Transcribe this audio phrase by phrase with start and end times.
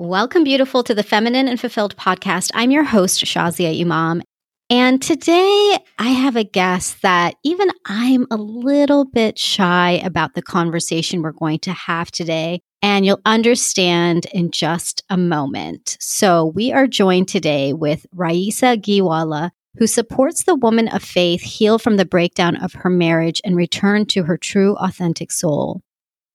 [0.00, 2.52] Welcome, beautiful, to the Feminine and Fulfilled podcast.
[2.54, 4.22] I'm your host, Shazia Imam.
[4.70, 10.40] And today I have a guest that even I'm a little bit shy about the
[10.40, 12.60] conversation we're going to have today.
[12.80, 15.96] And you'll understand in just a moment.
[15.98, 21.76] So, we are joined today with Raisa Giwala, who supports the woman of faith heal
[21.76, 25.82] from the breakdown of her marriage and return to her true, authentic soul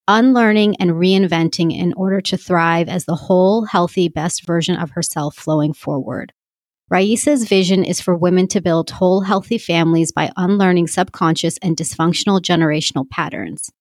[0.07, 5.35] unlearning and reinventing in order to thrive as the whole, healthy, best version of herself
[5.35, 6.33] flowing forward.
[6.89, 12.41] Raisa's vision is for women to build whole, healthy families by unlearning subconscious and dysfunctional
[12.41, 13.71] generational patterns.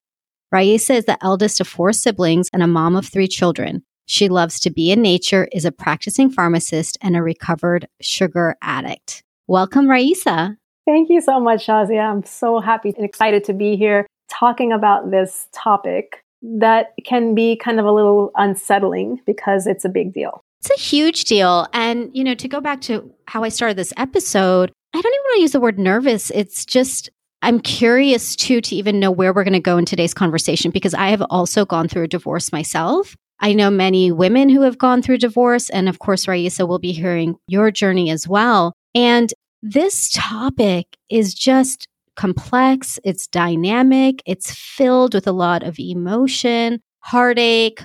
[0.51, 3.83] Raisa is the eldest of four siblings and a mom of three children.
[4.07, 9.23] She loves to be in nature, is a practicing pharmacist, and a recovered sugar addict.
[9.47, 10.57] Welcome, Raisa.
[10.87, 12.11] Thank you so much, Shazia.
[12.11, 17.57] I'm so happy and excited to be here talking about this topic that can be
[17.57, 20.43] kind of a little unsettling because it's a big deal.
[20.61, 21.67] It's a huge deal.
[21.73, 25.24] And, you know, to go back to how I started this episode, I don't even
[25.24, 26.30] want to use the word nervous.
[26.30, 27.11] It's just,
[27.43, 30.95] I'm curious too to even know where we're going to go in today's conversation because
[30.95, 33.17] I have also gone through a divorce myself.
[33.41, 35.69] I know many women who have gone through divorce.
[35.71, 38.73] And of course, Raisa will be hearing your journey as well.
[38.95, 46.80] And this topic is just complex, it's dynamic, it's filled with a lot of emotion,
[47.01, 47.82] heartache,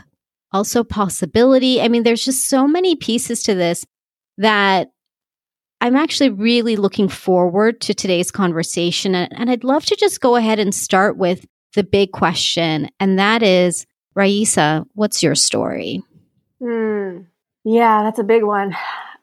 [0.52, 1.81] also possibility.
[1.81, 3.86] I mean, there's just so many pieces to this
[4.38, 4.89] that
[5.81, 9.14] I'm actually really looking forward to today's conversation.
[9.14, 12.89] And, I'd love to just go ahead and start with the big question.
[13.00, 16.03] And that is, Raisa, what's your story?
[16.61, 17.28] Mm,
[17.64, 18.75] yeah, that's a big one.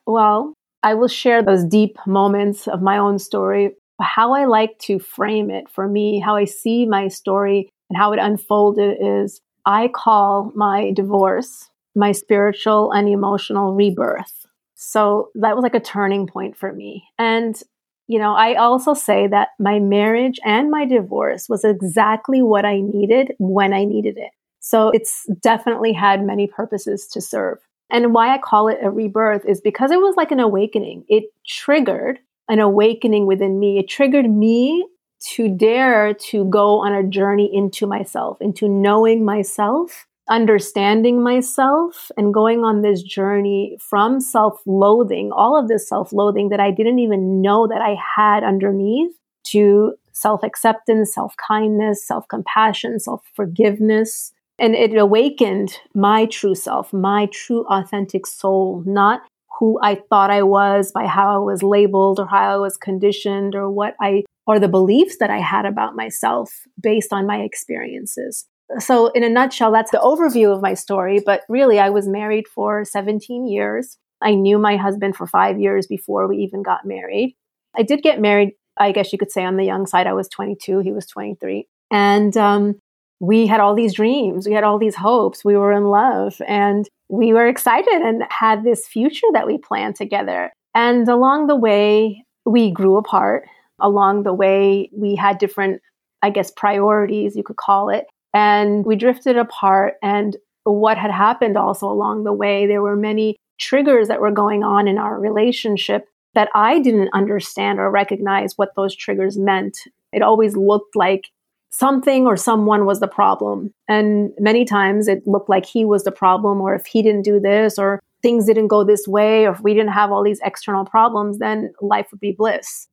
[0.06, 4.98] Well, I will share those deep moments of my own story how I like to
[4.98, 9.88] frame it for me, how I see my story and how it unfolded is I
[9.88, 14.46] call my divorce my spiritual and emotional rebirth.
[14.74, 17.04] So that was like a turning point for me.
[17.18, 17.60] And,
[18.08, 22.80] you know, I also say that my marriage and my divorce was exactly what I
[22.80, 24.30] needed when I needed it.
[24.60, 27.58] So it's definitely had many purposes to serve.
[27.90, 31.04] And why I call it a rebirth is because it was like an awakening.
[31.08, 32.18] It triggered
[32.48, 33.78] an awakening within me.
[33.78, 34.86] It triggered me
[35.32, 42.34] to dare to go on a journey into myself, into knowing myself, understanding myself, and
[42.34, 46.98] going on this journey from self loathing, all of this self loathing that I didn't
[46.98, 49.12] even know that I had underneath,
[49.44, 54.32] to self acceptance, self kindness, self compassion, self forgiveness.
[54.58, 59.22] And it awakened my true self, my true authentic soul, not
[59.58, 63.54] who I thought I was by how I was labeled or how I was conditioned
[63.54, 68.46] or what I or the beliefs that I had about myself based on my experiences.
[68.78, 71.20] So, in a nutshell, that's the overview of my story.
[71.24, 73.98] But really, I was married for 17 years.
[74.22, 77.36] I knew my husband for five years before we even got married.
[77.76, 80.06] I did get married, I guess you could say, on the young side.
[80.06, 81.66] I was 22, he was 23.
[81.90, 82.76] And um,
[83.24, 86.86] we had all these dreams, we had all these hopes, we were in love, and
[87.08, 90.52] we were excited and had this future that we planned together.
[90.74, 93.48] And along the way, we grew apart.
[93.80, 95.80] Along the way, we had different,
[96.22, 98.06] I guess, priorities, you could call it.
[98.34, 99.94] And we drifted apart.
[100.02, 104.62] And what had happened also along the way, there were many triggers that were going
[104.62, 109.78] on in our relationship that I didn't understand or recognize what those triggers meant.
[110.12, 111.30] It always looked like
[111.78, 113.72] something or someone was the problem.
[113.88, 117.40] And many times it looked like he was the problem, or if he didn't do
[117.40, 120.84] this, or things didn't go this way, or if we didn't have all these external
[120.84, 122.86] problems, then life would be bliss.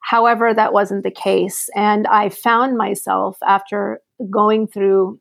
[0.00, 1.68] However, that wasn't the case.
[1.74, 4.00] And I found myself after
[4.30, 5.20] going through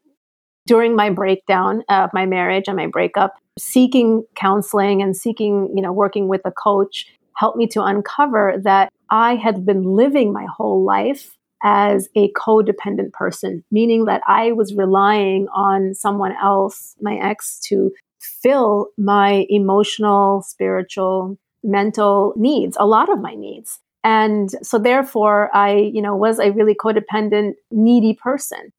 [0.65, 5.91] during my breakdown of my marriage and my breakup, seeking counseling and seeking, you know,
[5.91, 10.85] working with a coach helped me to uncover that I had been living my whole
[10.85, 17.59] life as a codependent person, meaning that I was relying on someone else, my ex,
[17.67, 23.79] to fill my emotional, spiritual, mental needs, a lot of my needs.
[24.03, 28.71] And so therefore I, you know, was a really codependent, needy person.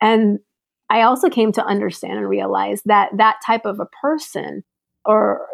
[0.00, 0.40] And
[0.90, 4.64] I also came to understand and realize that that type of a person
[5.04, 5.46] or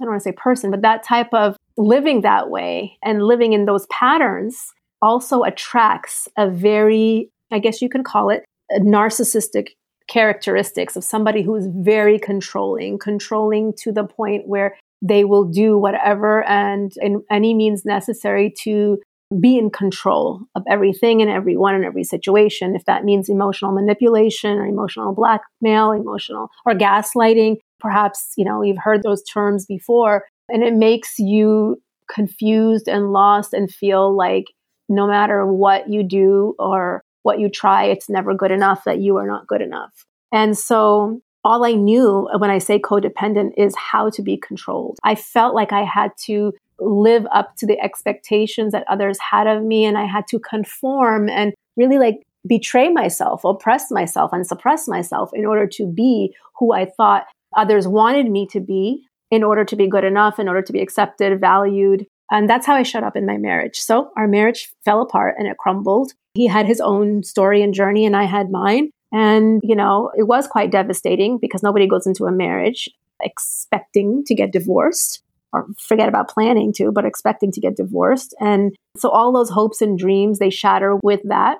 [0.00, 3.52] I don't want to say person, but that type of living that way and living
[3.52, 4.72] in those patterns
[5.04, 8.44] also attracts a very, I guess you can call it,
[8.78, 9.68] narcissistic
[10.08, 15.76] characteristics of somebody who is very controlling, controlling to the point where they will do
[15.76, 18.98] whatever and in any means necessary to
[19.40, 22.74] be in control of everything and everyone and every situation.
[22.74, 28.82] If that means emotional manipulation or emotional blackmail, emotional or gaslighting, perhaps, you know, you've
[28.82, 34.44] heard those terms before and it makes you confused and lost and feel like
[34.88, 39.16] no matter what you do or what you try, it's never good enough, that you
[39.16, 40.04] are not good enough.
[40.32, 44.98] And so all I knew when I say codependent is how to be controlled.
[45.04, 49.62] I felt like I had to live up to the expectations that others had of
[49.62, 54.88] me and I had to conform and really like betray myself, oppress myself, and suppress
[54.88, 57.26] myself in order to be who I thought
[57.56, 60.80] others wanted me to be in order to be good enough, in order to be
[60.80, 62.06] accepted, valued.
[62.34, 63.78] And that's how I showed up in my marriage.
[63.78, 66.14] So our marriage fell apart and it crumbled.
[66.34, 68.90] He had his own story and journey, and I had mine.
[69.12, 72.88] And, you know, it was quite devastating because nobody goes into a marriage
[73.22, 75.22] expecting to get divorced
[75.52, 78.34] or forget about planning to, but expecting to get divorced.
[78.40, 81.58] And so all those hopes and dreams, they shatter with that.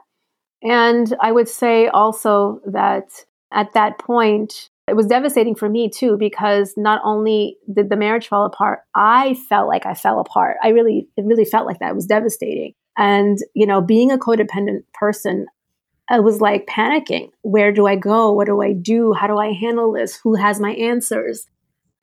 [0.60, 3.04] And I would say also that
[3.52, 8.28] at that point, it was devastating for me too, because not only did the marriage
[8.28, 10.56] fall apart, I felt like I fell apart.
[10.62, 11.90] I really, it really felt like that.
[11.90, 12.74] It was devastating.
[12.96, 15.46] And, you know, being a codependent person,
[16.10, 17.30] I was like panicking.
[17.42, 18.32] Where do I go?
[18.32, 19.14] What do I do?
[19.14, 20.20] How do I handle this?
[20.22, 21.46] Who has my answers?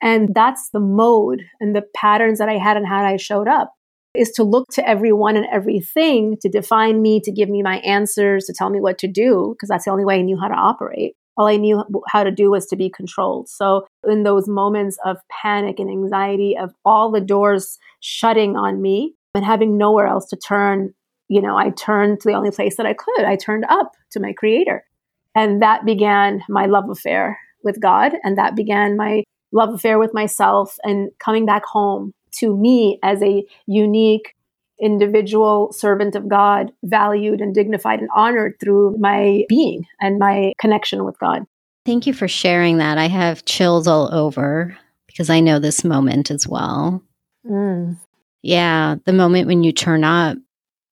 [0.02, 3.74] And that's the mode and the patterns that I had and how I showed up
[4.16, 8.46] is to look to everyone and everything to define me, to give me my answers,
[8.46, 10.56] to tell me what to do, because that's the only way I knew how to
[10.56, 11.16] operate.
[11.42, 13.50] All I knew how to do was to be controlled.
[13.50, 19.16] So, in those moments of panic and anxiety, of all the doors shutting on me
[19.34, 20.94] and having nowhere else to turn,
[21.30, 23.26] you know, I turned to the only place that I could.
[23.26, 24.86] I turned up to my creator.
[25.34, 28.14] And that began my love affair with God.
[28.24, 33.24] And that began my love affair with myself and coming back home to me as
[33.24, 34.36] a unique
[34.82, 41.06] individual servant of God, valued and dignified and honored through my being and my connection
[41.06, 41.46] with God.
[41.86, 42.98] Thank you for sharing that.
[42.98, 47.04] I have chills all over because I know this moment as well.
[47.46, 47.98] Mm.
[48.44, 50.38] Yeah, the moment when you turn up.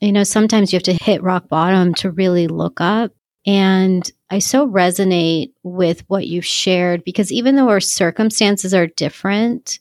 [0.01, 3.11] You know, sometimes you have to hit rock bottom to really look up.
[3.45, 9.79] And I so resonate with what you've shared because even though our circumstances are different,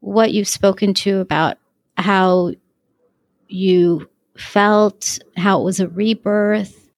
[0.00, 1.58] what you've spoken to about
[1.96, 2.52] how
[3.52, 6.90] you felt, how it was a rebirth,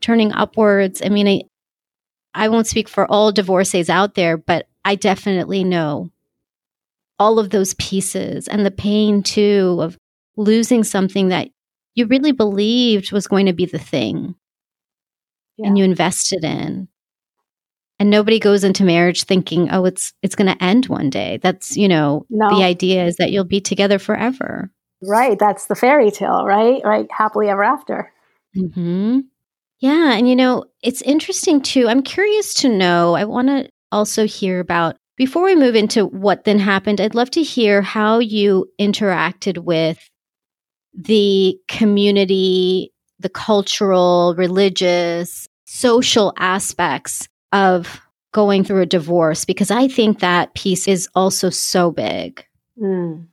[0.00, 1.02] turning upwards.
[1.04, 1.42] I mean, I,
[2.34, 6.10] I won't speak for all divorcees out there, but I definitely know
[7.18, 9.98] all of those pieces and the pain too of
[10.36, 11.50] losing something that
[11.94, 14.34] you really believed was going to be the thing
[15.58, 15.66] yeah.
[15.66, 16.88] and you invested in
[17.98, 21.76] and nobody goes into marriage thinking oh it's it's going to end one day that's
[21.76, 22.48] you know no.
[22.56, 24.70] the idea is that you'll be together forever
[25.02, 28.12] right that's the fairy tale right right happily ever after
[28.54, 29.20] hmm
[29.80, 34.26] yeah and you know it's interesting too i'm curious to know i want to also
[34.26, 38.66] hear about before we move into what then happened i'd love to hear how you
[38.80, 40.10] interacted with
[40.94, 48.00] the community the cultural religious social aspects of
[48.32, 52.44] going through a divorce because I think that piece is also so big.
[52.80, 53.26] Mm.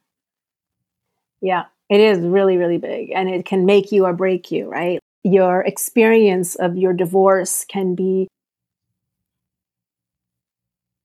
[1.41, 3.11] Yeah, it is really, really big.
[3.11, 4.99] And it can make you or break you, right?
[5.23, 8.27] Your experience of your divorce can be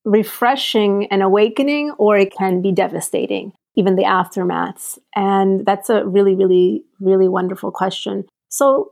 [0.04, 4.98] refreshing and awakening, or it can be devastating, even the aftermaths.
[5.14, 8.24] And that's a really, really, really wonderful question.
[8.48, 8.90] So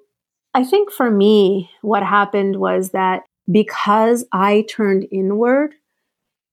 [0.55, 5.75] I think for me, what happened was that because I turned inward,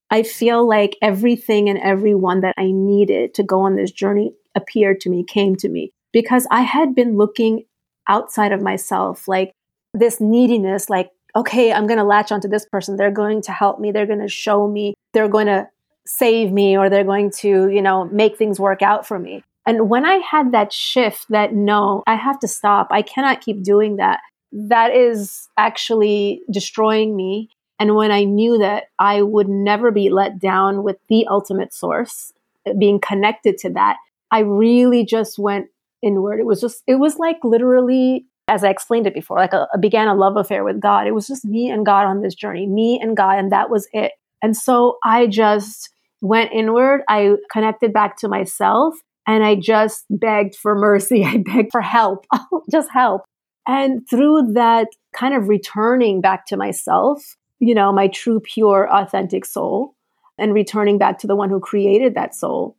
[0.10, 5.00] I feel like everything and everyone that I needed to go on this journey appeared
[5.02, 7.64] to me, came to me, because I had been looking
[8.10, 9.54] outside of myself, like
[9.94, 12.98] this neediness, like, okay, I'm going to latch onto this person.
[12.98, 13.92] They're going to help me.
[13.92, 14.96] They're going to show me.
[15.14, 15.68] They're going to
[16.06, 19.44] save me or they're going to, you know, make things work out for me.
[19.66, 22.88] And when I had that shift that no, I have to stop.
[22.92, 24.22] I cannot keep doing that
[24.52, 27.50] that is actually destroying me.
[27.80, 32.34] And when I knew that I would never be let down with the ultimate source,
[32.80, 33.98] being connected to that,
[34.32, 35.68] I really just went
[36.02, 36.40] inward.
[36.40, 39.76] It was just, it was like literally, as I explained it before, like uh, a,
[39.76, 41.08] a began a love affair with God.
[41.08, 43.88] It was just me and God on this journey, me and God, and that was
[43.94, 44.14] it.
[44.42, 45.90] And so I just
[46.22, 47.02] went inward.
[47.08, 48.96] I connected back to myself
[49.28, 51.24] and I just begged for mercy.
[51.26, 52.26] I begged for help,
[52.72, 53.24] just help.
[53.68, 59.46] And through that kind of returning back to myself, you know, my true, pure, authentic
[59.46, 59.94] soul,
[60.38, 62.78] and returning back to the one who created that soul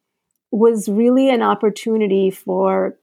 [0.51, 2.97] was really an opportunity for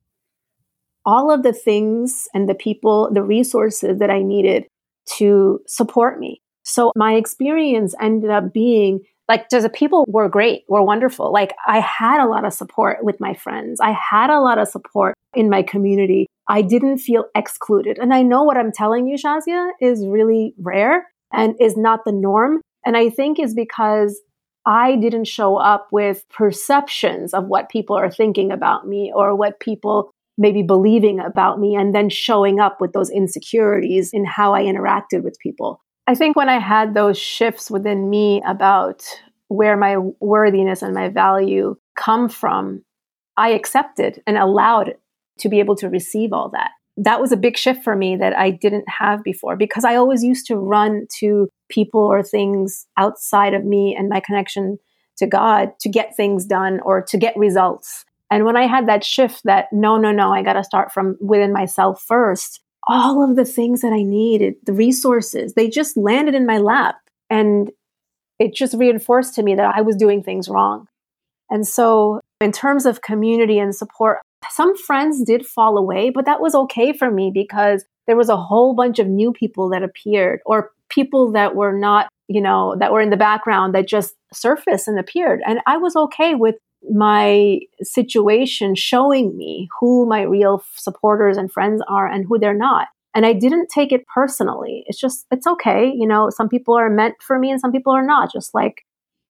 [1.05, 4.65] all of the things and the people, the resources that I needed
[5.17, 6.41] to support me.
[6.63, 11.31] So my experience ended up being like the people were great, were wonderful.
[11.31, 13.79] Like I had a lot of support with my friends.
[13.81, 16.27] I had a lot of support in my community.
[16.47, 17.97] I didn't feel excluded.
[17.97, 22.11] And I know what I'm telling you, Shazia, is really rare and is not the
[22.11, 22.61] norm.
[22.85, 24.19] And I think is because
[24.65, 29.59] I didn't show up with perceptions of what people are thinking about me or what
[29.59, 34.63] people maybe believing about me and then showing up with those insecurities in how I
[34.63, 35.81] interacted with people.
[36.07, 39.05] I think when I had those shifts within me about
[39.47, 42.83] where my worthiness and my value come from,
[43.37, 44.95] I accepted and allowed
[45.39, 46.71] to be able to receive all that.
[46.97, 50.23] That was a big shift for me that I didn't have before because I always
[50.23, 54.77] used to run to people or things outside of me and my connection
[55.17, 58.05] to God to get things done or to get results.
[58.31, 61.17] And when I had that shift that no, no, no, I got to start from
[61.21, 66.35] within myself first, all of the things that I needed, the resources, they just landed
[66.35, 66.95] in my lap.
[67.29, 67.71] And
[68.39, 70.87] it just reinforced to me that I was doing things wrong.
[71.49, 76.41] And so, in terms of community and support, some friends did fall away, but that
[76.41, 80.39] was okay for me because there was a whole bunch of new people that appeared
[80.45, 84.87] or people that were not, you know, that were in the background that just surfaced
[84.87, 85.41] and appeared.
[85.45, 86.55] And I was okay with
[86.91, 92.87] my situation showing me who my real supporters and friends are and who they're not.
[93.15, 94.83] And I didn't take it personally.
[94.87, 95.91] It's just, it's okay.
[95.95, 98.83] You know, some people are meant for me and some people are not, just like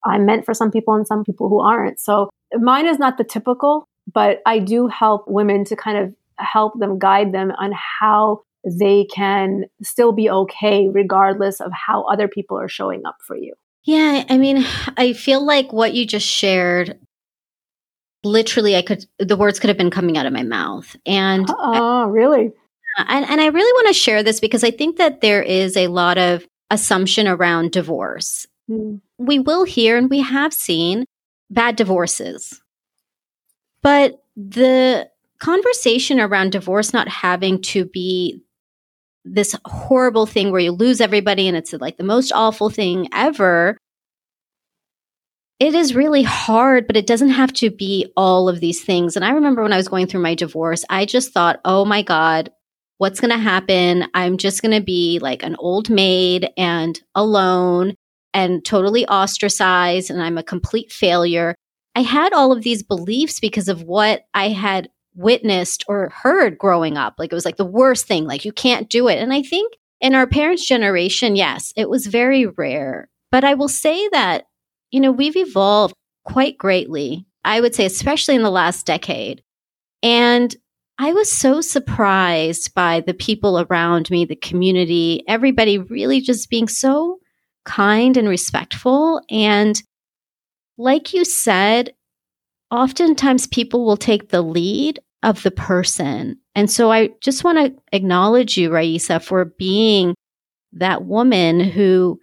[0.04, 2.00] I'm meant for some people and some people who aren't.
[2.00, 6.80] So mine is not the typical, but I do help women to kind of help
[6.80, 12.60] them guide them on how they can still be okay regardless of how other people
[12.60, 13.54] are showing up for you.
[13.84, 14.66] Yeah, I mean,
[14.98, 16.98] I feel like what you just shared
[18.24, 20.96] literally I could the words could have been coming out of my mouth.
[21.06, 22.52] And Oh, really?
[22.98, 25.88] And and I really want to share this because I think that there is a
[25.88, 28.48] lot of assumption around divorce.
[28.70, 29.02] Mm.
[29.18, 31.06] We will hear and we have seen
[31.50, 32.62] bad divorces.
[33.86, 38.42] But the conversation around divorce not having to be
[39.24, 43.78] this horrible thing where you lose everybody and it's like the most awful thing ever.
[45.60, 49.16] It is really hard, but it doesn't have to be all of these things.
[49.16, 52.02] And I remember when I was going through my divorce, I just thought, oh my
[52.02, 52.50] God,
[52.98, 54.08] what's going to happen?
[54.16, 57.94] I'm just going to be like an old maid and alone
[58.34, 61.54] and totally ostracized, and I'm a complete failure.
[61.96, 66.98] I had all of these beliefs because of what I had witnessed or heard growing
[66.98, 67.16] up.
[67.18, 69.20] Like it was like the worst thing, like you can't do it.
[69.20, 73.10] And I think in our parents' generation, yes, it was very rare.
[73.32, 74.48] But I will say that,
[74.92, 77.26] you know, we've evolved quite greatly.
[77.46, 79.44] I would say, especially in the last decade.
[80.04, 80.56] And
[80.98, 86.68] I was so surprised by the people around me, the community, everybody really just being
[86.68, 87.20] so
[87.66, 89.22] kind and respectful.
[89.30, 89.82] And
[90.78, 91.94] like you said,
[92.72, 96.38] oftentimes people will take the lead of the person.
[96.54, 100.16] And so I just want to acknowledge you, Raisa, for being
[100.74, 102.20] that woman who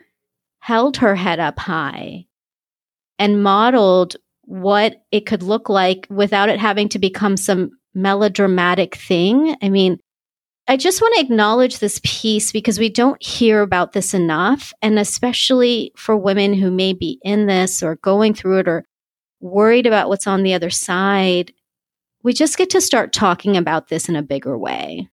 [0.61, 2.26] held her head up high
[3.18, 9.56] and modeled what it could look like without it having to become some melodramatic thing.
[9.62, 9.99] I mean,
[10.69, 14.73] I just want to acknowledge this piece because we don't hear about this enough.
[14.81, 18.85] And especially for women who may be in this or going through it or
[19.40, 21.52] worried about what's on the other side,
[22.23, 25.09] we just get to start talking about this in a bigger way.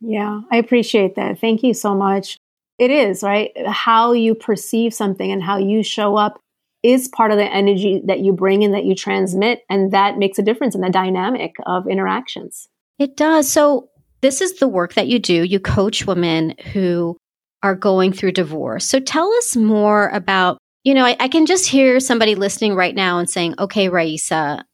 [0.00, 1.40] Yeah, I appreciate that.
[1.40, 2.38] Thank you so much.
[2.78, 3.52] It is, right?
[3.66, 6.40] How you perceive something and how you show up
[6.82, 9.60] is part of the energy that you bring and that you transmit.
[9.70, 12.68] And that makes a difference in the dynamic of interactions.
[12.98, 13.50] It does.
[13.50, 13.88] So,
[14.24, 15.44] this is the work that you do.
[15.44, 17.16] You coach women who
[17.62, 18.86] are going through divorce.
[18.86, 22.94] So, tell us more about, you know, I, I can just hear somebody listening right
[22.94, 24.64] now and saying, okay, Raisa,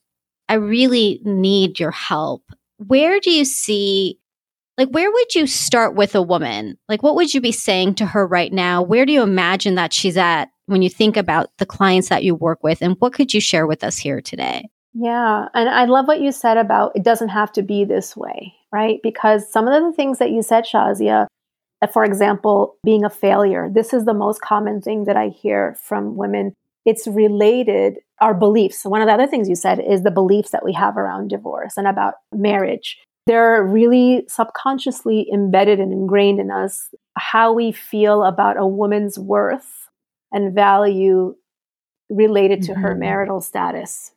[0.49, 2.43] I really need your help.
[2.79, 4.19] Where do you see,
[4.79, 6.79] like, where would you start with a woman?
[6.89, 8.83] Like, what would you be saying to her right now?
[8.83, 12.35] Where do you imagine that she's at when you think about the clients that you
[12.35, 12.83] work with?
[12.83, 14.69] And what could you share with us here today?
[14.95, 15.47] Yeah.
[15.55, 18.99] And I love what you said about it doesn't have to be this way, right?
[19.03, 21.27] Because some of the things that you said, Shazia,
[21.83, 25.77] uh, for example, being a failure, this is the most common thing that I hear
[25.83, 26.53] from women.
[26.85, 28.85] It's related our beliefs.
[28.85, 31.77] One of the other things you said is the beliefs that we have around divorce
[31.77, 32.99] and about marriage.
[33.27, 39.89] They're really subconsciously embedded and ingrained in us how we feel about a woman's worth
[40.33, 41.35] and value
[42.09, 42.83] related to mm-hmm.
[42.83, 44.13] her marital status.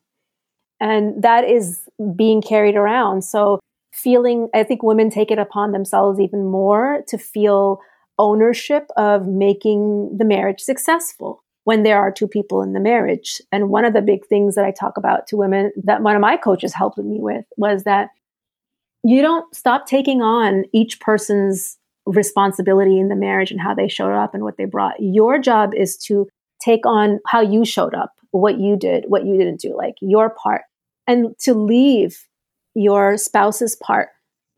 [0.79, 3.23] And that is being carried around.
[3.23, 3.59] So,
[3.93, 7.79] feeling, I think women take it upon themselves even more to feel
[8.19, 13.41] ownership of making the marriage successful when there are two people in the marriage.
[13.51, 16.21] And one of the big things that I talk about to women that one of
[16.21, 18.09] my coaches helped me with was that
[19.03, 24.13] you don't stop taking on each person's responsibility in the marriage and how they showed
[24.13, 24.95] up and what they brought.
[24.99, 26.27] Your job is to
[26.61, 30.29] take on how you showed up, what you did, what you didn't do, like your
[30.41, 30.63] part,
[31.07, 32.27] and to leave
[32.75, 34.09] your spouse's part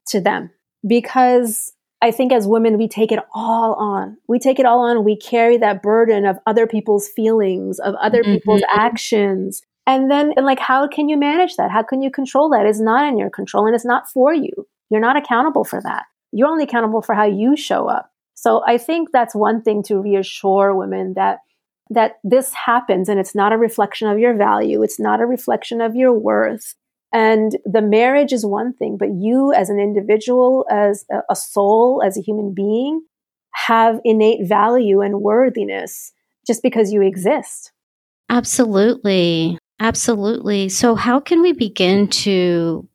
[0.08, 0.52] to them.
[0.88, 4.18] Because I think as women, we take it all on.
[4.28, 5.04] We take it all on.
[5.04, 8.34] We carry that burden of other people's feelings, of other mm-hmm.
[8.34, 9.62] people's actions.
[9.88, 11.72] And then, and like, how can you manage that?
[11.72, 12.66] How can you control that?
[12.66, 14.52] It's not in your control and it's not for you.
[14.90, 16.04] You're not accountable for that.
[16.32, 18.12] You're only accountable for how you show up.
[18.36, 21.40] So I think that's one thing to reassure women that
[21.92, 24.82] that this happens and it's not a reflection of your value.
[24.82, 26.76] It's not a reflection of your worth.
[27.16, 32.18] And the marriage is one thing, but you as an individual, as a, soul, as
[32.18, 33.04] a human being,
[33.54, 36.12] have innate value and worthiness
[36.46, 37.72] just because you exist.
[38.28, 39.58] Absolutely.
[39.80, 40.68] Absolutely.
[40.68, 42.86] So, how can we begin to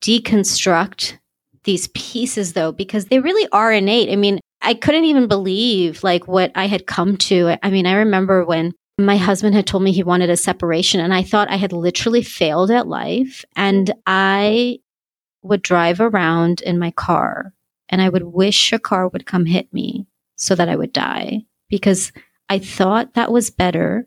[0.00, 1.18] deconstruct
[1.64, 2.70] these pieces, though?
[2.70, 4.10] Because they really are innate.
[4.10, 7.56] I mean, I couldn't even believe like what I had come to.
[7.64, 11.12] I mean, I remember when my husband had told me he wanted a separation and
[11.12, 13.44] I thought I had literally failed at life.
[13.54, 14.78] And I
[15.42, 17.52] would drive around in my car
[17.88, 21.42] and I would wish a car would come hit me so that I would die
[21.68, 22.12] because
[22.48, 24.06] I thought that was better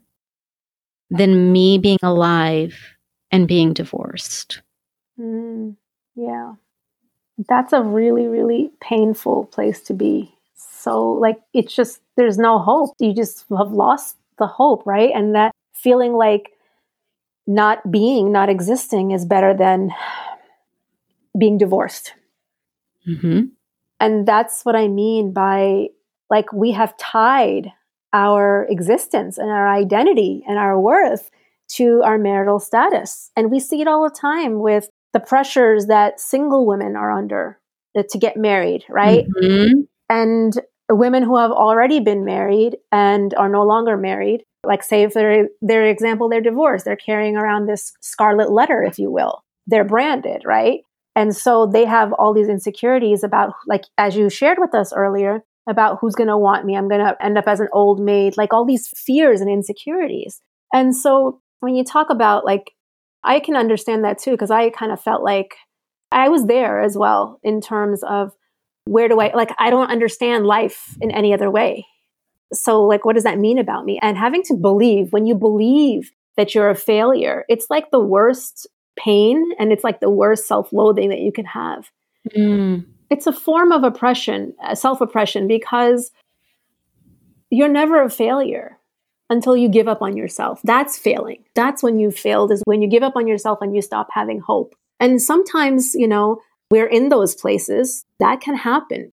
[1.09, 2.75] than me being alive
[3.31, 4.61] and being divorced.
[5.19, 5.75] Mm,
[6.15, 6.53] yeah.
[7.47, 10.35] That's a really, really painful place to be.
[10.55, 12.95] So, like, it's just, there's no hope.
[12.99, 15.11] You just have lost the hope, right?
[15.13, 16.51] And that feeling like
[17.45, 19.91] not being, not existing is better than
[21.37, 22.13] being divorced.
[23.07, 23.41] Mm-hmm.
[23.99, 25.87] And that's what I mean by
[26.29, 27.71] like we have tied
[28.13, 31.29] our existence and our identity and our worth
[31.69, 33.31] to our marital status.
[33.35, 37.59] And we see it all the time with the pressures that single women are under
[37.95, 39.25] to get married, right?
[39.41, 39.81] Mm-hmm.
[40.09, 40.53] And
[40.89, 45.47] women who have already been married and are no longer married, like say if they're
[45.61, 49.43] their example, they're divorced, they're carrying around this scarlet letter, if you will.
[49.67, 50.79] They're branded, right?
[51.15, 55.43] And so they have all these insecurities about, like, as you shared with us earlier,
[55.67, 56.75] about who's going to want me.
[56.75, 60.41] I'm going to end up as an old maid, like all these fears and insecurities.
[60.73, 62.71] And so when you talk about, like,
[63.23, 65.55] I can understand that too, because I kind of felt like
[66.11, 68.31] I was there as well in terms of
[68.85, 71.85] where do I like I don't understand life in any other way.
[72.53, 73.99] So like what does that mean about me?
[74.01, 78.67] And having to believe when you believe that you're a failure, it's like the worst
[78.97, 81.89] pain and it's like the worst self-loathing that you can have.
[82.35, 82.85] Mm.
[83.09, 86.11] It's a form of oppression, uh, self-oppression because
[87.49, 88.77] you're never a failure
[89.29, 90.59] until you give up on yourself.
[90.63, 91.43] That's failing.
[91.55, 94.39] That's when you failed is when you give up on yourself and you stop having
[94.39, 94.75] hope.
[94.99, 99.11] And sometimes, you know, we're in those places, that can happen.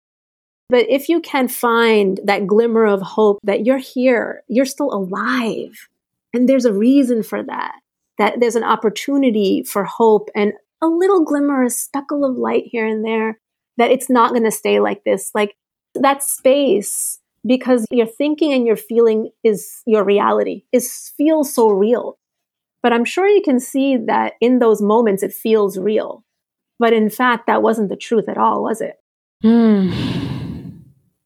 [0.68, 5.88] But if you can find that glimmer of hope that you're here, you're still alive,
[6.34, 7.76] and there's a reason for that,
[8.18, 12.86] that there's an opportunity for hope and a little glimmer, a speckle of light here
[12.86, 13.38] and there,
[13.78, 15.30] that it's not going to stay like this.
[15.34, 15.56] Like
[15.94, 22.18] that space, because your thinking and your feeling is your reality, is feels so real.
[22.82, 26.24] But I'm sure you can see that in those moments, it feels real.
[26.78, 29.00] But in fact, that wasn't the truth at all, was it?
[29.42, 29.92] Hmm.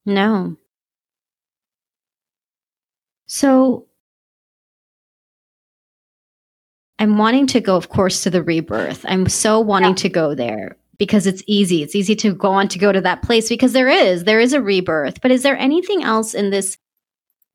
[0.07, 0.57] No.
[3.27, 3.87] So
[6.99, 9.05] I'm wanting to go, of course, to the rebirth.
[9.09, 9.97] I'm so wanting yeah.
[9.97, 11.83] to go there because it's easy.
[11.83, 14.53] It's easy to go on to go to that place because there is, there is
[14.53, 15.21] a rebirth.
[15.23, 16.77] But is there anything else in this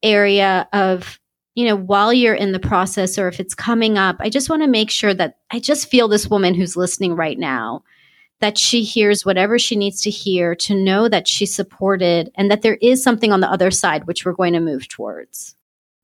[0.01, 1.19] area of,
[1.55, 4.61] you know, while you're in the process or if it's coming up, I just want
[4.61, 7.83] to make sure that I just feel this woman who's listening right now
[8.41, 12.61] that she hears whatever she needs to hear to know that she's supported and that
[12.61, 15.55] there is something on the other side, which we're going to move towards.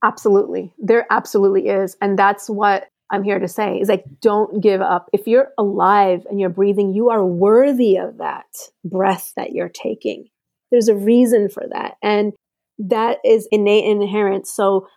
[0.03, 0.73] Absolutely.
[0.79, 1.97] There absolutely is.
[2.01, 5.09] And that's what I'm here to say is like, don't give up.
[5.11, 8.47] If you're alive and you're breathing, you are worthy of that
[8.85, 10.29] breath that you're taking.
[10.71, 11.97] There's a reason for that.
[12.01, 12.31] And
[12.79, 14.47] that is innate and inherent.
[14.47, 14.87] So,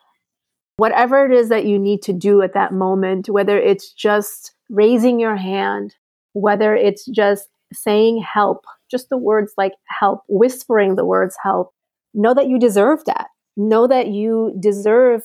[0.77, 5.21] whatever it is that you need to do at that moment, whether it's just raising
[5.21, 5.95] your hand,
[6.33, 11.73] whether it's just saying help, just the words like help, whispering the words help,
[12.13, 13.29] know that you deserve that.
[13.57, 15.23] Know that you deserve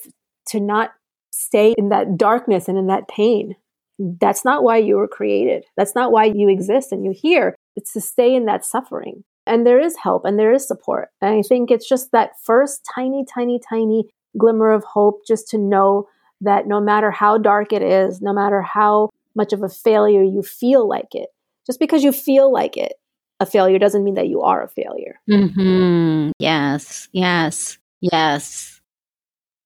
[0.50, 0.92] to not
[1.32, 3.56] stay in that darkness and in that pain.
[3.98, 5.66] That's not why you were created.
[5.76, 7.56] That's not why you exist and you're here.
[7.76, 9.24] It's to stay in that suffering.
[9.46, 11.10] And there is help and there is support.
[11.22, 15.58] And I think it's just that first tiny, tiny, tiny glimmer of hope just to
[15.58, 16.08] know
[16.42, 20.42] that no matter how dark it is, no matter how much of a failure you
[20.42, 21.30] feel like it,
[21.66, 22.94] just because you feel like it,
[23.40, 25.20] a failure doesn't mean that you are a failure.
[25.30, 26.32] Mm-hmm.
[26.40, 28.82] Yes, yes, yes.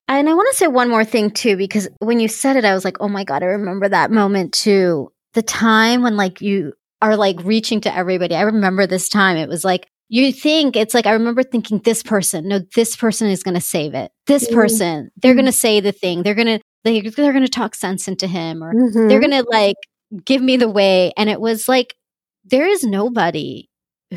[0.07, 2.73] And I want to say one more thing too, because when you said it, I
[2.73, 5.11] was like, oh my God, I remember that moment too.
[5.33, 8.35] The time when like you are like reaching to everybody.
[8.35, 9.37] I remember this time.
[9.37, 13.29] It was like, you think it's like, I remember thinking, this person, no, this person
[13.29, 14.11] is going to save it.
[14.27, 14.55] This mm-hmm.
[14.55, 16.23] person, they're going to say the thing.
[16.23, 19.07] They're going to, they, they're going to talk sense into him or mm-hmm.
[19.07, 19.77] they're going to like
[20.25, 21.13] give me the way.
[21.17, 21.95] And it was like,
[22.45, 23.69] there is nobody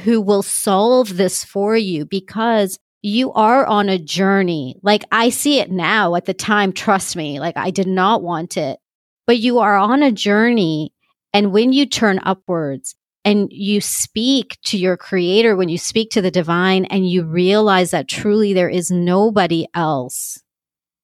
[0.02, 4.76] who will solve this for you because you are on a journey.
[4.82, 8.56] Like I see it now at the time, trust me, like I did not want
[8.56, 8.78] it,
[9.26, 10.92] but you are on a journey.
[11.32, 12.96] And when you turn upwards
[13.26, 17.90] and you speak to your creator, when you speak to the divine and you realize
[17.90, 20.42] that truly there is nobody else,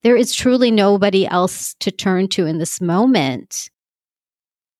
[0.02, 3.68] there is truly nobody else to turn to in this moment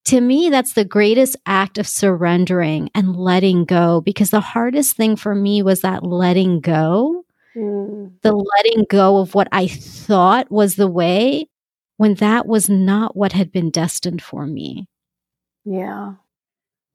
[0.06, 5.16] to me, that's the greatest act of surrendering and letting go because the hardest thing
[5.16, 7.24] for me was that letting go,
[7.54, 8.12] mm.
[8.22, 11.48] the letting go of what I thought was the way
[11.98, 14.88] when that was not what had been destined for me.
[15.64, 16.14] Yeah,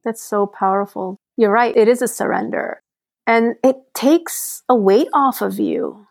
[0.08, 1.18] that's so powerful.
[1.36, 1.76] You're right.
[1.76, 2.82] It is a surrender
[3.28, 6.08] and it takes a weight off of you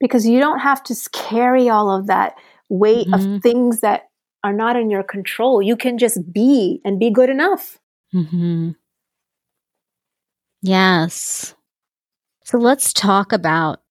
[0.00, 2.34] because you don't have to carry all of that
[2.68, 3.36] weight mm-hmm.
[3.36, 4.08] of things that
[4.42, 5.62] are not in your control.
[5.62, 7.78] You can just be and be good enough.
[8.12, 8.70] Mm-hmm.
[10.60, 11.54] Yes.
[12.44, 13.82] So let's talk about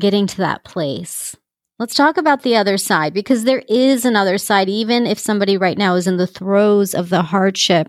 [0.00, 1.36] getting to that place.
[1.78, 5.78] Let's talk about the other side because there is another side, even if somebody right
[5.78, 7.88] now is in the throes of the hardship.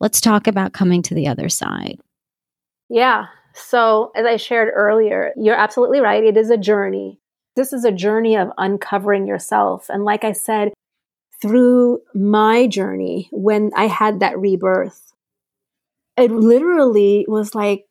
[0.00, 1.98] Let's talk about coming to the other side.
[2.88, 3.26] Yeah.
[3.54, 6.22] So, as I shared earlier, you're absolutely right.
[6.22, 7.20] It is a journey.
[7.56, 9.88] This is a journey of uncovering yourself.
[9.88, 10.72] And like I said,
[11.40, 15.12] through my journey when I had that rebirth.
[16.16, 17.84] It literally was like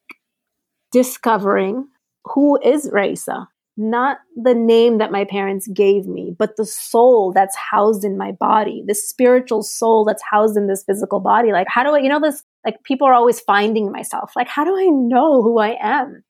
[0.92, 1.88] discovering
[2.34, 7.56] who is Raisa, not the name that my parents gave me, but the soul that's
[7.56, 11.52] housed in my body, the spiritual soul that's housed in this physical body.
[11.52, 14.32] Like, how do I, you know, this, like, people are always finding myself.
[14.36, 16.24] Like, how do I know who I am?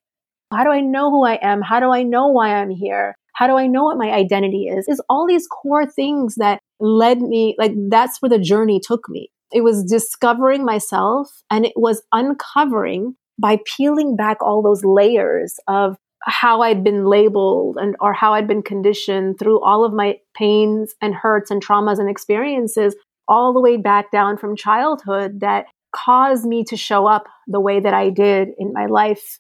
[0.52, 1.62] How do I know who I am?
[1.62, 3.16] How do I know why I'm here?
[3.34, 4.88] How do I know what my identity is?
[4.88, 9.30] Is all these core things that led me, like that's where the journey took me.
[9.52, 15.98] It was discovering myself and it was uncovering by peeling back all those layers of
[16.26, 20.94] how I'd been labeled and or how I'd been conditioned through all of my pains
[21.02, 22.96] and hurts and traumas and experiences
[23.28, 27.80] all the way back down from childhood that caused me to show up the way
[27.80, 29.40] that I did in my life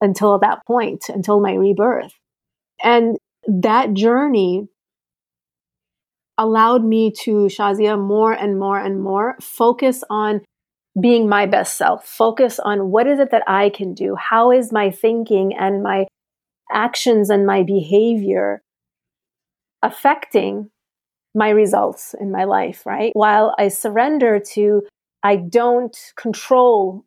[0.00, 2.12] until that point, until my rebirth.
[2.82, 4.68] And that journey
[6.36, 10.42] allowed me to, Shazia, more and more and more focus on
[11.00, 14.16] being my best self, focus on what is it that I can do?
[14.16, 16.06] How is my thinking and my
[16.72, 18.62] actions and my behavior
[19.82, 20.70] affecting
[21.34, 23.12] my results in my life, right?
[23.14, 24.82] While I surrender to,
[25.22, 27.04] I don't control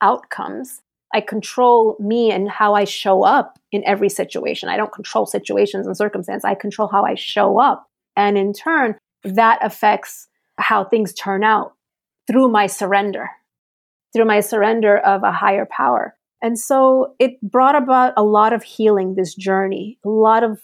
[0.00, 0.80] outcomes.
[1.12, 4.68] I control me and how I show up in every situation.
[4.68, 6.44] I don't control situations and circumstances.
[6.44, 7.86] I control how I show up.
[8.16, 11.74] And in turn, that affects how things turn out
[12.26, 13.30] through my surrender,
[14.14, 16.14] through my surrender of a higher power.
[16.42, 20.60] And so it brought about a lot of healing, this journey, a lot of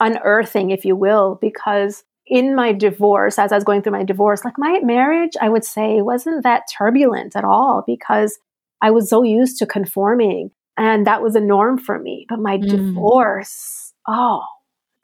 [0.00, 4.44] unearthing, if you will, because in my divorce, as I was going through my divorce,
[4.44, 8.38] like my marriage, I would say wasn't that turbulent at all because
[8.82, 12.26] I was so used to conforming and that was a norm for me.
[12.28, 12.68] But my mm.
[12.68, 14.42] divorce, oh,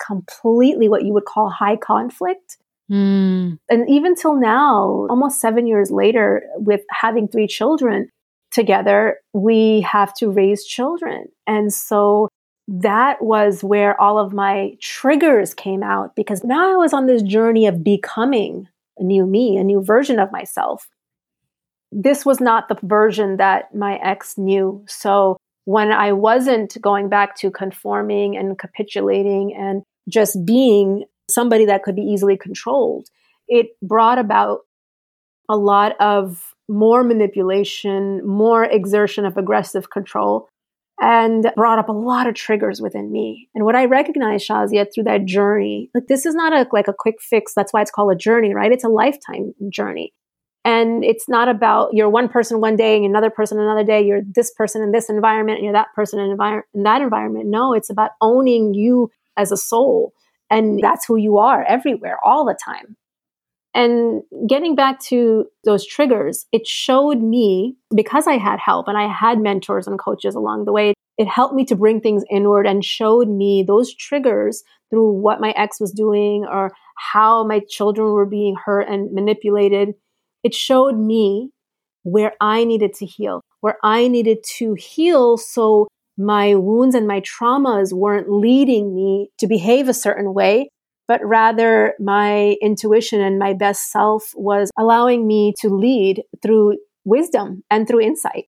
[0.04, 2.58] completely what you would call high conflict.
[2.90, 3.58] Mm.
[3.70, 8.10] And even till now, almost seven years later, with having three children
[8.52, 11.26] together, we have to raise children.
[11.46, 12.28] And so
[12.68, 17.22] that was where all of my triggers came out because now I was on this
[17.22, 20.88] journey of becoming a new me, a new version of myself
[21.92, 24.82] this was not the version that my ex knew.
[24.88, 31.82] So when I wasn't going back to conforming and capitulating and just being somebody that
[31.82, 33.08] could be easily controlled,
[33.46, 34.60] it brought about
[35.48, 40.48] a lot of more manipulation, more exertion of aggressive control,
[41.00, 43.48] and brought up a lot of triggers within me.
[43.54, 46.94] And what I recognized, Shazia, through that journey, like this is not a like a
[46.96, 47.54] quick fix.
[47.54, 48.72] That's why it's called a journey, right?
[48.72, 50.12] It's a lifetime journey
[50.64, 54.02] And it's not about you're one person one day and another person another day.
[54.04, 57.46] You're this person in this environment and you're that person in, envir- in that environment.
[57.48, 60.12] No, it's about owning you as a soul.
[60.50, 62.96] And that's who you are everywhere, all the time.
[63.74, 69.06] And getting back to those triggers, it showed me because I had help and I
[69.06, 72.84] had mentors and coaches along the way, it helped me to bring things inward and
[72.84, 78.26] showed me those triggers through what my ex was doing or how my children were
[78.26, 79.94] being hurt and manipulated.
[80.42, 81.50] It showed me
[82.02, 87.20] where I needed to heal, where I needed to heal so my wounds and my
[87.22, 90.68] traumas weren't leading me to behave a certain way,
[91.08, 97.62] but rather my intuition and my best self was allowing me to lead through wisdom
[97.70, 98.46] and through insight.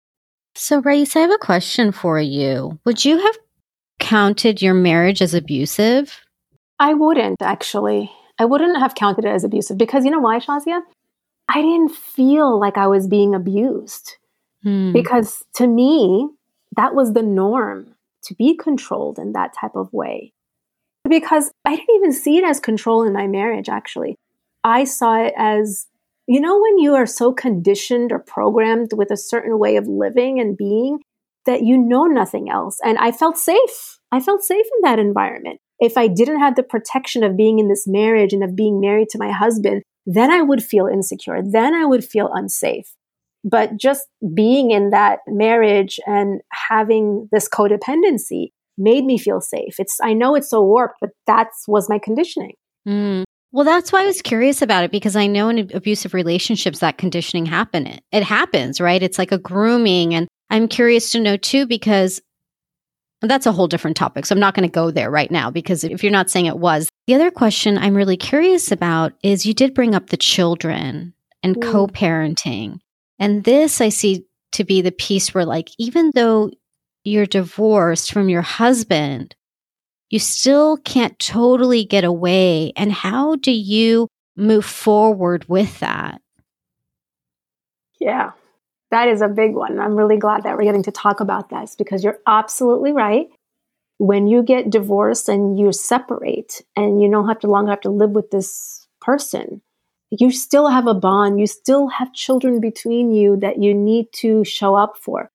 [0.54, 2.78] So, Race, I have a question for you.
[2.84, 3.38] Would you have
[3.98, 6.20] counted your marriage as abusive?
[6.78, 8.10] I wouldn't actually.
[8.38, 10.80] I wouldn't have counted it as abusive because you know why, Shazia?
[11.48, 14.16] I didn't feel like I was being abused.
[14.62, 14.92] Hmm.
[14.92, 16.28] Because to me,
[16.76, 20.32] that was the norm to be controlled in that type of way.
[21.10, 24.16] Because I didn't even see it as control in my marriage, actually.
[24.64, 25.86] I saw it as,
[26.26, 30.40] you know, when you are so conditioned or programmed with a certain way of living
[30.40, 31.00] and being
[31.46, 32.78] that you know nothing else.
[32.84, 33.98] And I felt safe.
[34.12, 35.60] I felt safe in that environment.
[35.80, 39.08] If I didn't have the protection of being in this marriage and of being married
[39.10, 41.40] to my husband, then I would feel insecure.
[41.42, 42.94] Then I would feel unsafe.
[43.42, 49.74] But just being in that marriage and having this codependency made me feel safe.
[49.78, 52.54] It's I know it's so warped, but that was my conditioning.
[52.88, 53.24] Mm.
[53.52, 56.98] Well, that's why I was curious about it because I know in abusive relationships that
[56.98, 57.86] conditioning happen.
[57.86, 59.02] It, it happens, right?
[59.02, 62.20] It's like a grooming, and I'm curious to know too because
[63.22, 64.24] that's a whole different topic.
[64.24, 66.58] So I'm not going to go there right now because if you're not saying it
[66.58, 71.12] was, the other question I'm really curious about is you did bring up the children
[71.42, 71.62] and mm.
[71.62, 72.78] co-parenting.
[73.18, 76.50] And this I see to be the piece where, like, even though
[77.04, 79.34] you're divorced from your husband,
[80.10, 82.72] you still can't totally get away.
[82.76, 86.20] And how do you move forward with that?
[88.00, 88.32] Yeah,
[88.90, 89.78] that is a big one.
[89.78, 93.28] I'm really glad that we're getting to talk about this because you're absolutely right.
[93.98, 97.90] When you get divorced and you separate and you don't have to longer have to
[97.90, 99.60] live with this person,
[100.10, 101.38] you still have a bond.
[101.38, 105.30] You still have children between you that you need to show up for.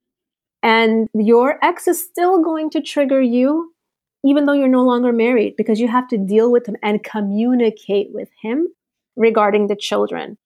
[0.66, 3.72] And your ex is still going to trigger you,
[4.26, 8.08] even though you're no longer married, because you have to deal with him and communicate
[8.12, 8.70] with him
[9.16, 10.40] regarding the children.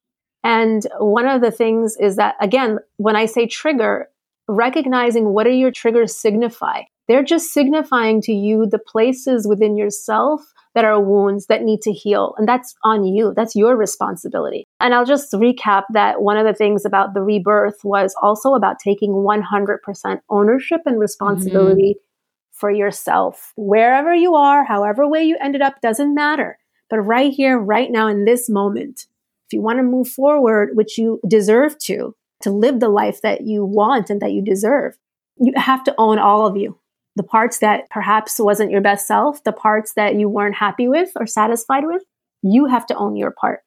[0.44, 4.10] And one of the things is that, again, when I say trigger,
[4.50, 6.82] recognizing what do your triggers signify?
[7.10, 10.42] They're just signifying to you the places within yourself
[10.76, 12.36] that are wounds that need to heal.
[12.38, 13.34] And that's on you.
[13.36, 14.68] That's your responsibility.
[14.80, 18.78] And I'll just recap that one of the things about the rebirth was also about
[18.78, 22.52] taking 100% ownership and responsibility mm-hmm.
[22.52, 23.54] for yourself.
[23.58, 26.60] Wherever you are, however way you ended up, doesn't matter.
[26.92, 29.08] But right here, right now, in this moment,
[29.48, 33.42] if you want to move forward, which you deserve to, to live the life that
[33.42, 34.96] you want and that you deserve,
[35.38, 36.80] you have to own all of you
[37.16, 41.12] the parts that perhaps wasn't your best self, the parts that you weren't happy with
[41.16, 42.04] or satisfied with,
[42.42, 43.62] you have to own your part.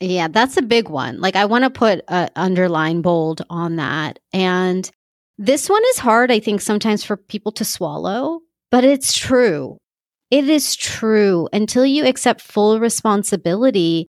[0.00, 1.20] Yeah, that's a big one.
[1.20, 4.18] Like I want to put a underline bold on that.
[4.32, 4.88] And
[5.38, 9.78] this one is hard, I think, sometimes for people to swallow, but it's true.
[10.30, 14.08] It is true until you accept full responsibility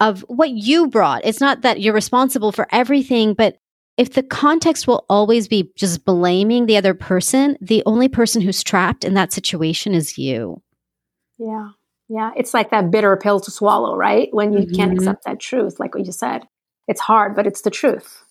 [0.00, 1.24] of what you brought.
[1.24, 3.56] It's not that you're responsible for everything, but
[4.02, 8.64] if the context will always be just blaming the other person, the only person who's
[8.64, 10.60] trapped in that situation is you.
[11.38, 11.68] Yeah.
[12.08, 12.32] Yeah.
[12.36, 14.28] It's like that bitter pill to swallow, right?
[14.32, 14.74] When you mm-hmm.
[14.74, 16.42] can't accept that truth, like what you said.
[16.88, 18.24] It's hard, but it's the truth.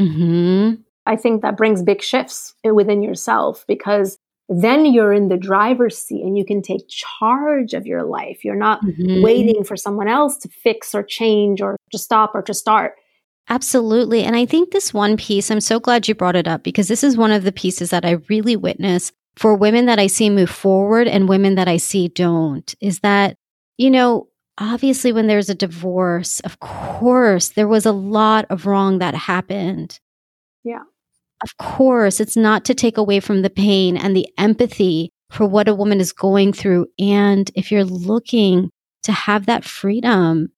[0.00, 0.82] Mm-hmm.
[1.06, 6.24] I think that brings big shifts within yourself because then you're in the driver's seat
[6.24, 8.44] and you can take charge of your life.
[8.44, 9.22] You're not mm-hmm.
[9.22, 12.96] waiting for someone else to fix or change or to stop or to start
[13.48, 14.24] Absolutely.
[14.24, 17.02] And I think this one piece, I'm so glad you brought it up because this
[17.02, 20.50] is one of the pieces that I really witness for women that I see move
[20.50, 23.36] forward and women that I see don't is that,
[23.78, 28.98] you know, obviously when there's a divorce, of course, there was a lot of wrong
[28.98, 29.98] that happened.
[30.64, 30.82] Yeah.
[31.42, 35.68] Of course, it's not to take away from the pain and the empathy for what
[35.68, 36.86] a woman is going through.
[36.98, 38.70] And if you're looking
[39.04, 40.48] to have that freedom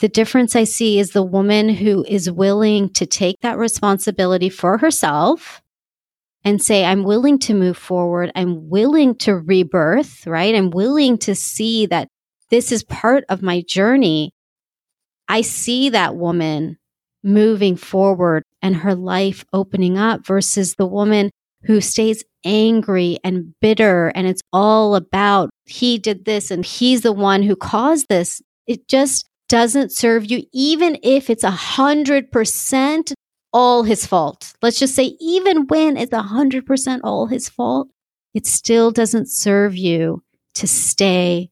[0.00, 4.78] the difference I see is the woman who is willing to take that responsibility for
[4.78, 5.60] herself
[6.42, 8.32] and say, I'm willing to move forward.
[8.34, 10.54] I'm willing to rebirth, right?
[10.54, 12.08] I'm willing to see that
[12.48, 14.32] this is part of my journey.
[15.28, 16.78] I see that woman
[17.22, 21.30] moving forward and her life opening up versus the woman
[21.64, 27.12] who stays angry and bitter and it's all about he did this and he's the
[27.12, 28.40] one who caused this.
[28.66, 33.12] It just doesn't serve you, even if it's a hundred percent
[33.52, 34.54] all his fault.
[34.62, 37.88] Let's just say, even when it's a hundred percent all his fault,
[38.32, 40.22] it still doesn't serve you
[40.54, 41.50] to stay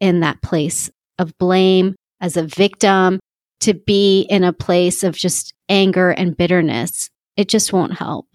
[0.00, 3.20] in that place of blame as a victim,
[3.60, 7.08] to be in a place of just anger and bitterness.
[7.36, 8.26] It just won't help.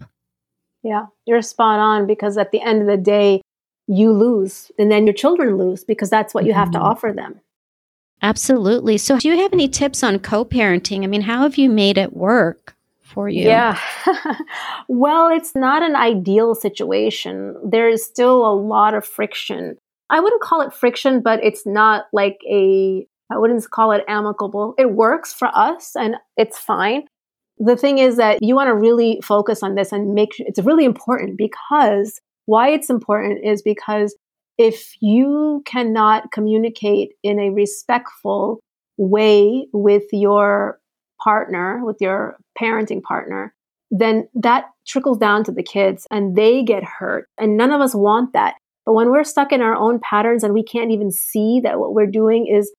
[0.82, 3.42] Yeah, you're spot on because at the end of the day,
[3.86, 6.86] you lose and then your children lose because that's what you have to mm-hmm.
[6.86, 7.40] offer them.
[8.22, 8.98] Absolutely.
[8.98, 11.04] So, do you have any tips on co parenting?
[11.04, 13.44] I mean, how have you made it work for you?
[13.44, 13.78] Yeah.
[14.88, 17.56] well, it's not an ideal situation.
[17.64, 19.76] There is still a lot of friction.
[20.08, 24.74] I wouldn't call it friction, but it's not like a, I wouldn't call it amicable.
[24.78, 27.04] It works for us and it's fine
[27.58, 30.84] the thing is that you want to really focus on this and make it's really
[30.84, 34.16] important because why it's important is because
[34.58, 38.60] if you cannot communicate in a respectful
[38.96, 40.78] way with your
[41.22, 43.54] partner, with your parenting partner,
[43.90, 47.28] then that trickles down to the kids and they get hurt.
[47.38, 48.54] And none of us want that.
[48.84, 51.94] But when we're stuck in our own patterns and we can't even see that what
[51.94, 52.72] we're doing is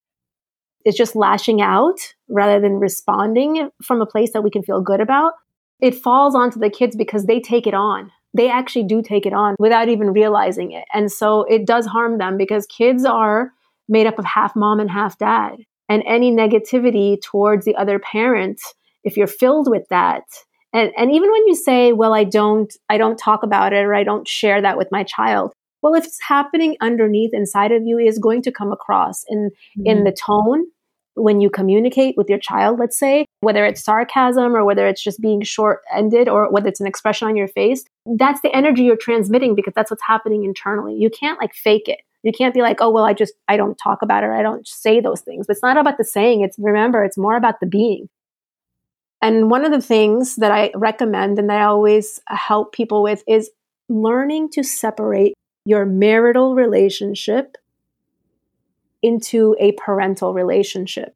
[0.86, 5.00] is just lashing out rather than responding from a place that we can feel good
[5.00, 5.32] about,
[5.80, 8.12] it falls onto the kids because they take it on.
[8.34, 10.86] They actually do take it on without even realizing it.
[10.94, 13.52] And so it does harm them because kids are
[13.88, 15.58] made up of half mom and half dad.
[15.90, 18.60] And any negativity towards the other parent,
[19.04, 20.24] if you're filled with that,
[20.74, 23.94] and, and even when you say, well, I don't, I don't talk about it or
[23.94, 28.00] I don't share that with my child, well, if it's happening underneath inside of you,
[28.00, 29.86] is going to come across in mm-hmm.
[29.86, 30.66] in the tone
[31.16, 35.22] when you communicate with your child, let's say, whether it's sarcasm or whether it's just
[35.22, 37.84] being short ended or whether it's an expression on your face,
[38.18, 40.96] that's the energy you're transmitting because that's what's happening internally.
[40.96, 42.00] You can't like fake it.
[42.24, 44.30] You can't be like, oh, well, I just, I don't talk about it.
[44.30, 45.46] I don't say those things.
[45.46, 46.42] But it's not about the saying.
[46.42, 48.08] It's, remember, it's more about the being.
[49.22, 53.24] And one of the things that I recommend and that I always help people with
[53.28, 53.52] is
[53.90, 55.34] learning to separate
[55.66, 57.56] your marital relationship
[59.04, 61.16] into a parental relationship.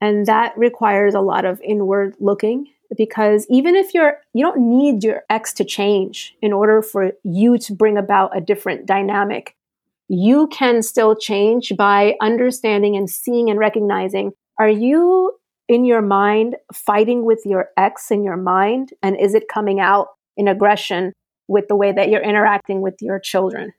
[0.00, 5.02] And that requires a lot of inward looking because even if you're, you don't need
[5.02, 9.54] your ex to change in order for you to bring about a different dynamic.
[10.08, 16.56] You can still change by understanding and seeing and recognizing are you in your mind
[16.72, 18.92] fighting with your ex in your mind?
[19.02, 21.12] And is it coming out in aggression
[21.46, 23.72] with the way that you're interacting with your children?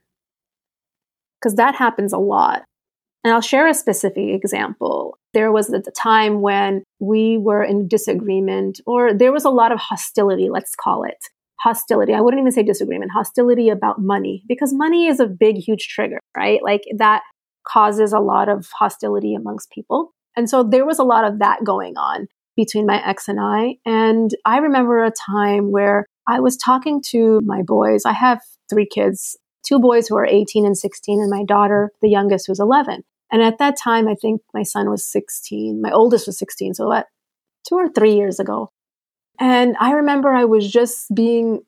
[1.40, 2.64] Because that happens a lot.
[3.24, 5.18] And I'll share a specific example.
[5.34, 9.80] There was a time when we were in disagreement, or there was a lot of
[9.80, 11.18] hostility, let's call it.
[11.60, 12.14] Hostility.
[12.14, 16.20] I wouldn't even say disagreement, hostility about money, because money is a big, huge trigger,
[16.36, 16.64] right?
[16.64, 17.24] Like that
[17.68, 20.14] causes a lot of hostility amongst people.
[20.38, 23.76] And so there was a lot of that going on between my ex and I.
[23.86, 28.06] And I remember a time where I was talking to my boys.
[28.06, 32.10] I have three kids two boys who are 18 and 16, and my daughter, the
[32.10, 33.04] youngest, who's 11.
[33.32, 35.82] And at that time, I think my son was 16.
[35.82, 36.76] My oldest was 16.
[36.76, 37.06] So about
[37.68, 38.72] two or three years ago.
[39.40, 41.62] And I remember I was just being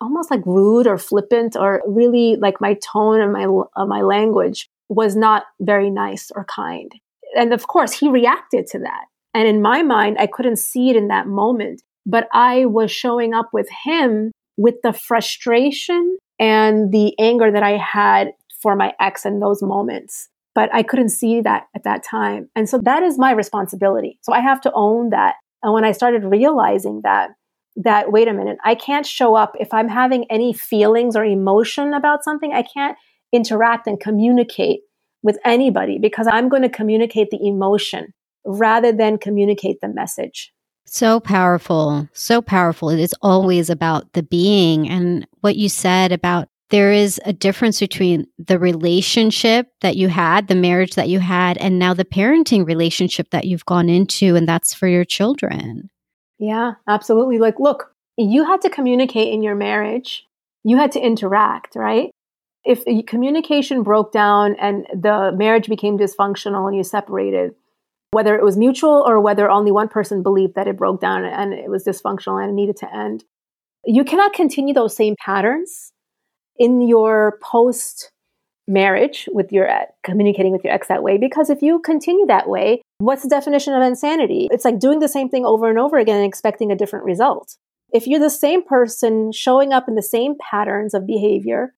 [0.00, 3.44] almost like rude or flippant or really like my tone and my,
[3.76, 6.92] uh, my language was not very nice or kind.
[7.36, 9.06] And of course, he reacted to that.
[9.34, 13.34] And in my mind, I couldn't see it in that moment, but I was showing
[13.34, 19.24] up with him with the frustration and the anger that I had for my ex
[19.24, 20.28] in those moments.
[20.54, 22.48] But I couldn't see that at that time.
[22.56, 24.18] And so that is my responsibility.
[24.22, 25.36] So I have to own that.
[25.62, 27.30] And when I started realizing that,
[27.76, 31.94] that wait a minute, I can't show up if I'm having any feelings or emotion
[31.94, 32.96] about something, I can't
[33.32, 34.80] interact and communicate
[35.22, 40.52] with anybody because I'm going to communicate the emotion rather than communicate the message.
[40.90, 42.08] So powerful.
[42.12, 42.88] So powerful.
[42.90, 44.88] It is always about the being.
[44.88, 50.48] And what you said about there is a difference between the relationship that you had,
[50.48, 54.46] the marriage that you had, and now the parenting relationship that you've gone into, and
[54.46, 55.88] that's for your children.
[56.38, 57.38] Yeah, absolutely.
[57.38, 60.26] Like, look, you had to communicate in your marriage,
[60.64, 62.10] you had to interact, right?
[62.64, 67.54] If communication broke down and the marriage became dysfunctional and you separated,
[68.10, 71.52] whether it was mutual or whether only one person believed that it broke down and
[71.52, 73.24] it was dysfunctional and it needed to end.
[73.84, 75.92] You cannot continue those same patterns
[76.56, 78.10] in your post
[78.66, 79.68] marriage with your
[80.04, 83.72] communicating with your ex that way because if you continue that way what's the definition
[83.72, 84.48] of insanity?
[84.50, 87.56] It's like doing the same thing over and over again and expecting a different result.
[87.92, 91.74] If you're the same person showing up in the same patterns of behavior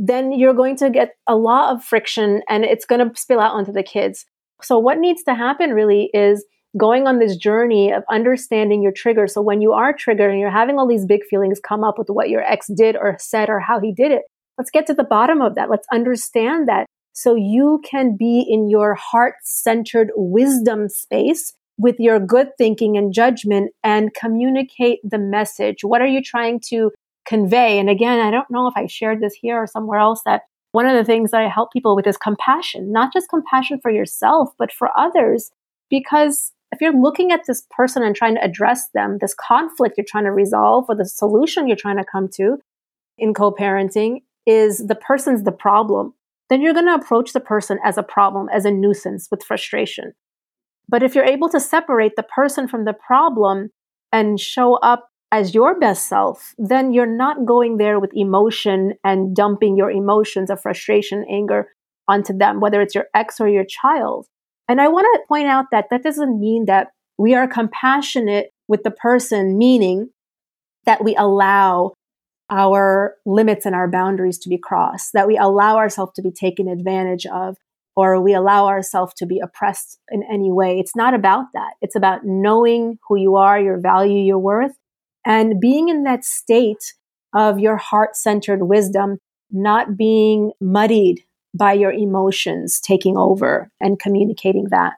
[0.00, 3.54] then you're going to get a lot of friction and it's going to spill out
[3.54, 4.24] onto the kids
[4.62, 6.44] so what needs to happen really is
[6.76, 10.50] going on this journey of understanding your trigger so when you are triggered and you're
[10.50, 13.58] having all these big feelings come up with what your ex did or said or
[13.60, 14.22] how he did it
[14.58, 15.70] Let's get to the bottom of that.
[15.70, 22.18] Let's understand that so you can be in your heart centered wisdom space with your
[22.18, 25.84] good thinking and judgment and communicate the message.
[25.84, 26.90] What are you trying to
[27.24, 27.78] convey?
[27.78, 30.42] And again, I don't know if I shared this here or somewhere else that
[30.78, 33.90] one of the things that I help people with is compassion, not just compassion for
[33.90, 35.50] yourself, but for others.
[35.90, 40.04] Because if you're looking at this person and trying to address them, this conflict you're
[40.08, 42.58] trying to resolve or the solution you're trying to come to
[43.18, 46.14] in co parenting, is the person's the problem,
[46.48, 50.12] then you're going to approach the person as a problem, as a nuisance with frustration.
[50.88, 53.70] But if you're able to separate the person from the problem
[54.12, 59.36] and show up as your best self, then you're not going there with emotion and
[59.36, 61.68] dumping your emotions of frustration, anger
[62.06, 64.26] onto them, whether it's your ex or your child.
[64.68, 68.82] And I want to point out that that doesn't mean that we are compassionate with
[68.82, 70.10] the person, meaning
[70.84, 71.92] that we allow
[72.50, 76.68] our limits and our boundaries to be crossed, that we allow ourselves to be taken
[76.68, 77.56] advantage of,
[77.94, 80.78] or we allow ourselves to be oppressed in any way.
[80.78, 81.74] It's not about that.
[81.82, 84.72] It's about knowing who you are, your value, your worth,
[85.24, 86.94] and being in that state
[87.34, 89.18] of your heart centered wisdom,
[89.50, 91.20] not being muddied
[91.54, 94.94] by your emotions taking over and communicating that.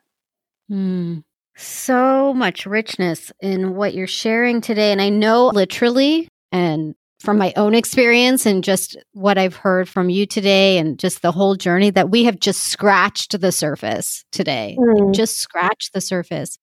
[0.70, 1.22] Mm.
[1.56, 4.92] So much richness in what you're sharing today.
[4.92, 10.08] And I know literally and from my own experience and just what I've heard from
[10.08, 14.76] you today and just the whole journey that we have just scratched the surface today.
[14.80, 15.12] Mm.
[15.14, 16.58] Just scratched the surface.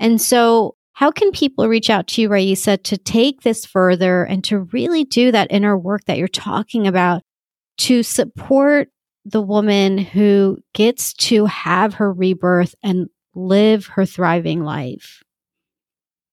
[0.00, 4.44] And so, how can people reach out to you, Raisa, to take this further and
[4.44, 7.22] to really do that inner work that you're talking about
[7.78, 8.88] to support
[9.24, 15.22] the woman who gets to have her rebirth and live her thriving life?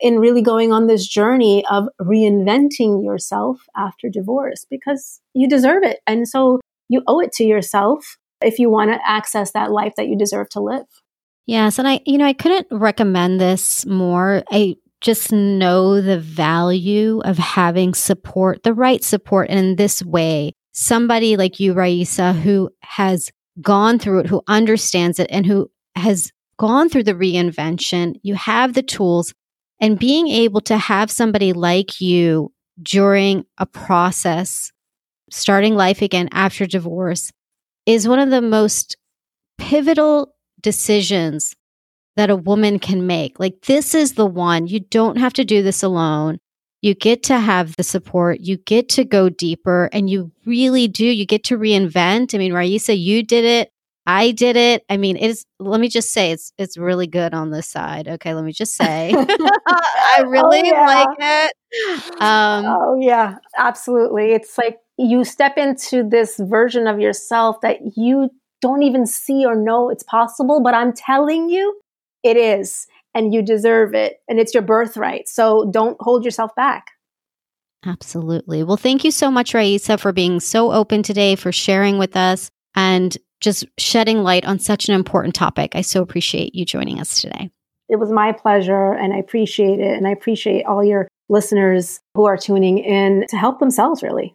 [0.00, 6.00] in really going on this journey of reinventing yourself after divorce because you deserve it.
[6.06, 10.08] And so you owe it to yourself if you want to access that life that
[10.08, 10.86] you deserve to live.
[11.46, 11.78] Yes.
[11.78, 14.42] And I, you know, I couldn't recommend this more.
[14.50, 20.52] I just know the value of having support, the right support in this way.
[20.72, 23.30] Somebody like you, Raisa, who has
[23.60, 28.14] gone through it, who understands it, and who has gone through the reinvention.
[28.22, 29.34] You have the tools
[29.80, 34.72] and being able to have somebody like you during a process,
[35.30, 37.30] starting life again after divorce,
[37.86, 38.96] is one of the most
[39.58, 40.33] pivotal
[40.64, 41.54] decisions
[42.16, 43.38] that a woman can make.
[43.38, 44.66] Like, this is the one.
[44.66, 46.38] You don't have to do this alone.
[46.82, 48.40] You get to have the support.
[48.40, 51.06] You get to go deeper and you really do.
[51.06, 52.34] You get to reinvent.
[52.34, 53.70] I mean, Raisa, you did it.
[54.06, 54.84] I did it.
[54.90, 58.06] I mean, it's let me just say it's it's really good on this side.
[58.06, 59.14] Okay, let me just say.
[59.16, 60.84] I oh, really oh, yeah.
[60.84, 62.20] like it.
[62.20, 64.32] Um, oh yeah, absolutely.
[64.32, 68.28] It's like you step into this version of yourself that you
[68.64, 71.78] don't even see or know it's possible, but I'm telling you,
[72.22, 75.28] it is and you deserve it and it's your birthright.
[75.28, 76.86] So don't hold yourself back.
[77.84, 78.64] Absolutely.
[78.64, 82.50] Well, thank you so much, Raisa, for being so open today, for sharing with us.
[82.74, 85.76] And just shedding light on such an important topic.
[85.76, 87.50] I so appreciate you joining us today.
[87.90, 89.94] It was my pleasure, and I appreciate it.
[89.94, 94.34] And I appreciate all your listeners who are tuning in to help themselves, really.